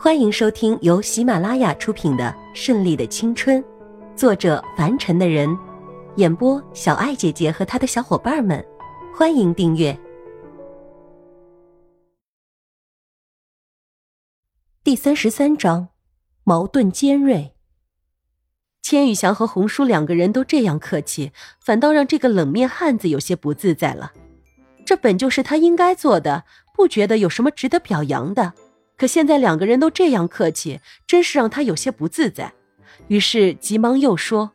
[0.00, 3.60] 欢迎收听由喜马拉雅出品的《顺利的青春》，
[4.14, 5.58] 作者凡尘的人，
[6.14, 8.64] 演播小爱姐姐和她的小伙伴们。
[9.12, 9.98] 欢迎订阅
[14.84, 15.88] 第三十三章：
[16.44, 17.56] 矛盾尖锐。
[18.80, 24.12] 千羽翔和红叔两个人都这样客气，反倒让这个冷面汉子有些不自在了。
[24.86, 28.52] 这本就是他应该做的，不觉得有什么值得表扬的。
[28.98, 32.52] 可现在两个人都这样客气，真是让他有些不自在。
[33.06, 34.52] 于是急忙又说：“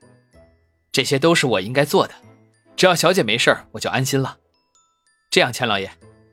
[0.92, 2.14] 这些都是我应该做的，
[2.76, 4.38] 只要小姐没事我就安心了。
[5.32, 5.90] 这样，钱老爷、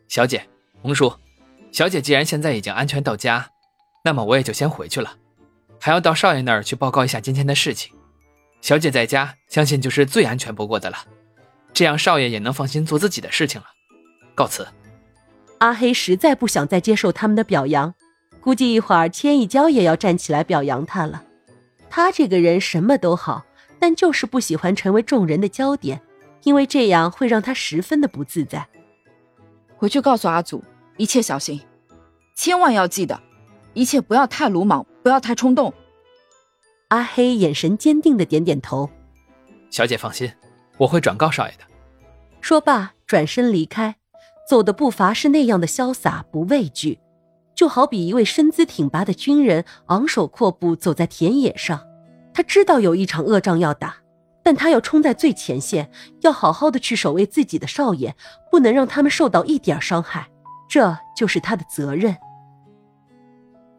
[0.08, 0.44] 小姐、
[0.82, 1.14] 红叔，
[1.70, 3.48] 小姐既然现在已经安全到家，
[4.04, 5.16] 那么我也就先回去了，
[5.80, 7.94] 还要到少爷那儿去报告一下今天的事情。
[8.60, 10.98] 小姐在家，相信就是最安全不过的了，
[11.72, 13.68] 这样少爷也能放心做自己的事情了。
[14.34, 14.66] 告辞。”
[15.60, 17.94] 阿黑实在不想再接受他们的表扬。
[18.40, 21.22] 估计一会儿千一娇也要站起来表扬他了。
[21.90, 23.44] 他这个人什么都好，
[23.78, 26.00] 但就是不喜欢成为众人的焦点，
[26.44, 28.66] 因为这样会让他十分的不自在。
[29.76, 30.64] 回去告诉阿祖，
[30.96, 31.60] 一切小心，
[32.34, 33.20] 千万要记得，
[33.74, 35.74] 一切不要太鲁莽，不要太冲动。
[36.88, 38.88] 阿黑眼神坚定的点点头。
[39.68, 40.32] 小姐放心，
[40.78, 41.64] 我会转告少爷的。
[42.40, 43.96] 说罢，转身离开，
[44.50, 46.98] 走的步伐是那样的潇洒，不畏惧。
[47.54, 51.86] 就好比一位身姿挺拔的军人昂首阔步走在田野上，
[52.34, 53.98] 他知道有一场恶仗要打，
[54.42, 55.88] 但他要冲在最前线，
[56.22, 58.16] 要好好的去守卫自己的少爷，
[58.50, 60.28] 不能让他们受到一点伤害，
[60.68, 62.16] 这就是他的责任。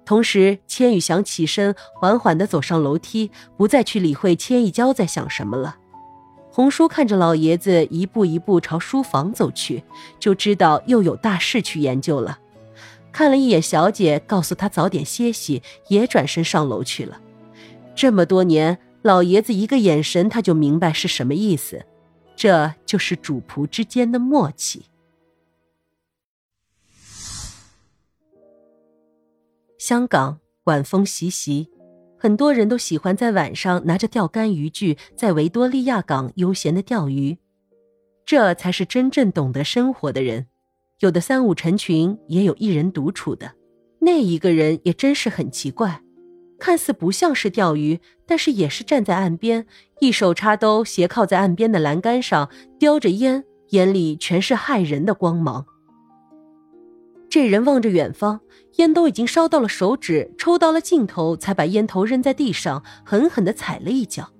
[0.05, 5.75] 同时，千羽翔起身，缓缓地走上楼梯，不再去理会千一娇在想什么了。
[6.51, 9.83] 红叔看着老爷子一步一步朝书房走去，
[10.19, 12.39] 就知道又有大事去研究了。
[13.13, 17.21] 看了一眼小姐，告诉她早点歇息，也转身上楼去了。
[17.95, 21.85] 这么多年，老爷子一个眼神，他就明白是什么意思，
[22.35, 24.85] 这就是主仆之间的默契。
[29.77, 31.69] 香港晚风习习，
[32.21, 37.39] 很多人都喜欢在晚上拿着钓竿渔具在维多利亚港悠闲的钓鱼，
[38.27, 40.45] 这才是真正懂得生活的人。
[40.99, 43.53] 有的三五成群，也有一人独处的。
[44.01, 46.03] 那一个人也真是很奇怪，
[46.59, 49.65] 看似不像是钓鱼，但是也是站在岸边，
[49.99, 55.65] 一手插兜，斜靠在岸边的栏杆上，叼着烟，眼里全是骇人的光芒。
[57.31, 58.41] 这人望着远方，
[58.75, 64.33] 烟都已经烧到了手指，抽到了尽头，才把烟头扔在地上，狠狠地踩了一脚。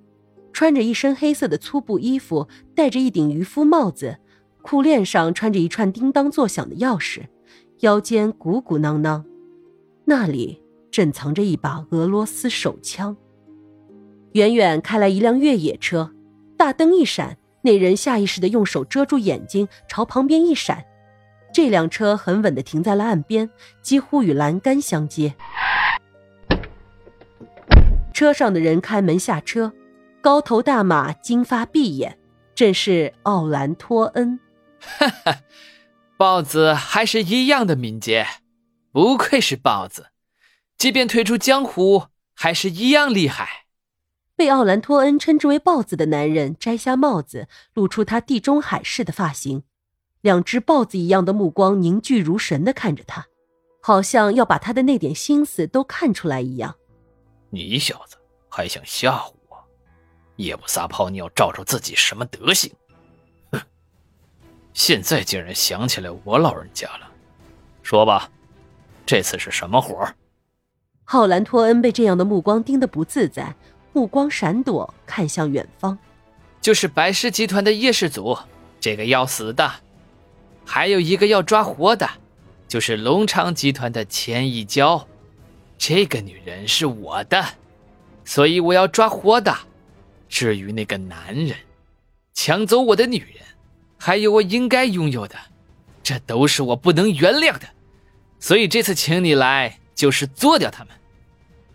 [0.52, 4.18] 穿着一身黑色的粗布衣服，戴着一顶渔夫帽子。
[4.60, 7.22] 裤链上穿着一串叮当作响的钥匙，
[7.80, 9.24] 腰间鼓鼓囊囊，
[10.04, 10.60] 那里
[10.90, 13.16] 正藏着一把俄罗斯手枪。
[14.32, 16.12] 远远开来一辆越野车，
[16.58, 20.84] 大灯一闪，那人下意识地用手遮住眼睛，朝旁边一闪。
[21.52, 23.50] 这辆车很稳地停在了岸边，
[23.82, 25.34] 几乎与栏杆相接。
[28.14, 29.72] 车上的人开门下车，
[30.20, 32.18] 高头大马，金发碧眼，
[32.54, 34.38] 正是奥兰托恩。
[34.80, 35.38] 哈哈，
[36.16, 38.26] 豹子还是一样的敏捷，
[38.92, 40.08] 不愧是豹子，
[40.78, 43.66] 即便退出江湖，还是一样厉害。
[44.34, 49.62] 被奥兰托恩称之为豹子的男人摘下帽子，露出他地中海式的发型，
[50.22, 53.26] 两只豹子一样的目光凝聚如神的看着他，
[53.82, 56.76] 好像要把他的那点心思都看出来一样。
[57.50, 58.16] 你小子
[58.48, 59.58] 还想吓唬我？
[60.36, 62.72] 也不撒泡尿照照自己什么德行？
[63.50, 63.60] 哼
[64.72, 67.10] 现在竟然想起来我老人家了，
[67.82, 68.30] 说吧，
[69.04, 70.14] 这次是什么活儿？
[71.04, 73.54] 浩兰托恩被这样的目光盯得不自在，
[73.92, 75.98] 目光闪躲，看向远方。
[76.60, 78.38] 就是白氏集团的叶氏祖，
[78.78, 79.68] 这个要死的；
[80.64, 82.08] 还有一个要抓活的，
[82.68, 85.06] 就是龙昌集团的钱一娇，
[85.76, 87.44] 这个女人是我的，
[88.24, 89.54] 所以我要抓活的。
[90.28, 91.56] 至于那个男人，
[92.32, 93.44] 抢走我的女人。
[93.98, 95.36] 还有我应该拥有的，
[96.02, 97.68] 这都是我不能原谅的，
[98.40, 100.92] 所以这次请你来就是做掉他们。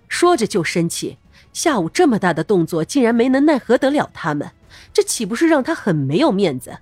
[0.10, 1.18] 说着就生气，
[1.54, 4.52] 下午这么大的动作竟然没能奈何得了他们，
[4.92, 6.78] 这岂不是让他很没有面子？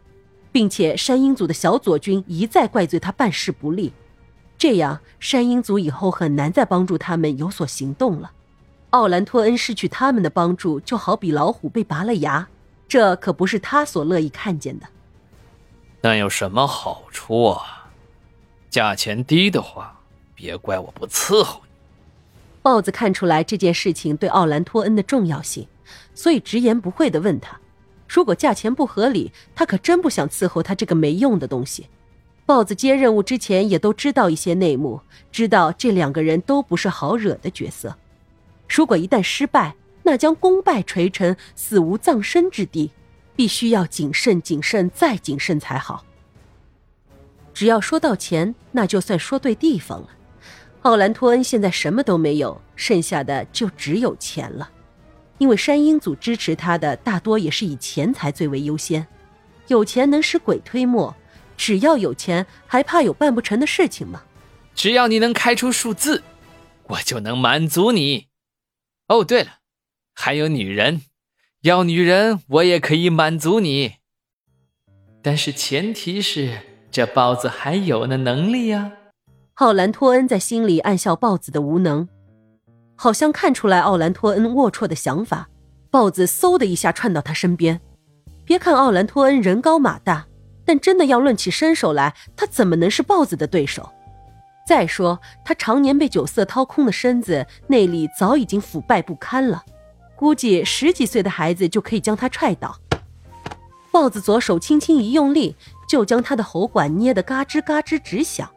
[0.55, 3.91] 并且山鹰组的小佐军一再怪罪他办事不力，
[4.57, 8.31] 这样山鹰组以后很难再帮助他们有所行动了。
[8.91, 12.47] 奥兰托恩失去他们的帮助，就好比老虎被拔了牙，
[12.87, 14.87] 这可不是他所乐意看见的。
[15.99, 17.89] 那有什么好处啊？
[18.69, 19.99] 价钱低的话，
[20.33, 21.69] 别怪我不伺候你
[22.61, 25.67] 豹子看出来这件事情对奥兰托恩的重要性，
[26.13, 27.59] 所以直言不讳地问他
[28.07, 31.87] ：“如果价钱不合理，他可真不想伺候他这个没用的东西。”
[32.45, 37.95] 豹子接任务之前也都知道一些内幕，知道这两个人都不是好惹的角色。
[38.69, 42.91] 如果一旦失败，那将功败垂成，死无葬身之地，
[43.35, 46.05] 必须要谨慎、谨慎再谨慎才好。
[47.51, 50.09] 只要说到钱，那就算说对地方了。
[50.83, 54.69] 奥兰托恩现在什么都没有，剩下的就只有钱了。
[55.37, 59.05] 因为山鹰组支持他的大多也是以钱财最为优先。
[59.67, 61.15] 有钱能使鬼推磨，
[61.57, 64.23] 只要有钱，还怕有办不成的事情吗？
[64.73, 66.23] 只要你能开出数字，
[66.87, 68.27] 我就能满足你。
[69.07, 69.59] 哦，对了，
[70.13, 71.01] 还有女人，
[71.61, 73.95] 要女人我也可以满足你。
[75.21, 76.59] 但是前提是
[76.91, 78.91] 这豹子还有那能力呀。
[79.53, 82.07] 浩兰托恩在心里暗笑豹子的无能，
[82.95, 85.50] 好像看出来奥兰托恩龌龊的想法。
[85.92, 87.80] 豹子嗖的一下窜到他身边。
[88.44, 90.27] 别看奥兰托恩人高马大，
[90.65, 93.89] 但真的要论起身手来，他怎么能是豹子的对手？
[94.68, 99.63] 再说他常年被酒色掏空的身子，内力早已经腐败不堪了，
[100.15, 102.75] 估计十几岁的孩子就可以将他踹倒。
[103.91, 105.56] 豹子左手轻轻一用力，
[105.88, 108.50] 就将他的喉管捏得嘎吱嘎吱直响。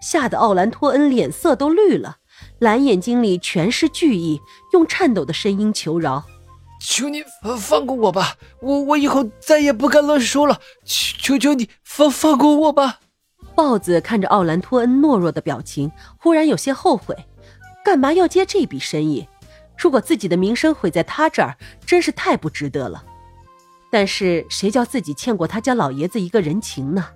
[0.00, 2.16] 吓得奥兰托恩脸色都绿了，
[2.58, 4.40] 蓝眼睛里全是惧意，
[4.72, 6.24] 用颤抖的声音求饶
[6.80, 7.24] ：“求你
[7.58, 13.00] 放过我吧，我我以后再也不敢乱说了，求求你放放过我吧。”
[13.54, 17.14] 豹子看着奥兰托恩懦弱的表情，忽然有些后悔，
[17.84, 19.28] 干嘛要接这笔生意？
[19.76, 23.04] 如果自己的名声毁在他这儿，真是太不值得了。
[23.90, 27.08] 但是谁叫自己欠过他家老爷子一个人情呢？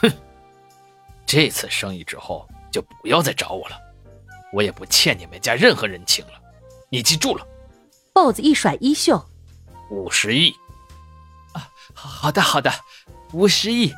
[0.00, 0.10] 哼
[1.24, 3.76] 这次生意之后就不要再找我了，
[4.52, 6.32] 我也不欠你们家任何人情了，
[6.88, 7.46] 你记住了。
[8.12, 9.24] 豹子一甩衣袖，
[9.90, 10.54] 五十亿。
[11.52, 12.72] 啊，好的好的，
[13.32, 13.92] 五十亿，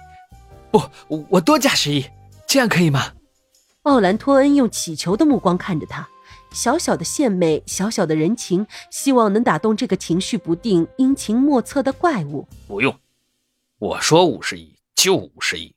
[0.70, 0.82] 不，
[1.29, 2.05] 我多加十亿，
[2.47, 3.12] 这样可以吗？
[3.82, 6.06] 奥兰托恩用乞求的目光看着他，
[6.52, 12.47] 小小的献媚，小小的人情，希望能打动这个情绪不定、阴晴莫测的怪物。
[12.67, 12.94] 不用，
[13.79, 15.75] 我说五十亿就五十亿。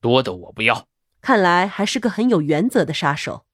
[0.00, 0.86] 多的我不要。
[1.20, 3.44] 看来还是个很有原则的杀手，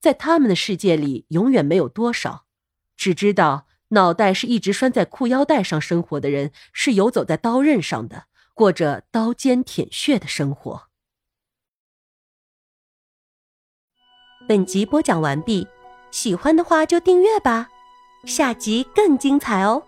[0.00, 2.44] 在他们的世界里，永远没有多少，
[2.96, 10.88] 只知道脑袋是一直拴在裤腰带上生活的人是游走在刀刃上的，过着刀尖舔血的生活。
[14.46, 15.66] 本集播讲完毕，
[16.10, 17.68] 喜欢的话就订阅吧，
[18.24, 19.87] 下集更精彩哦。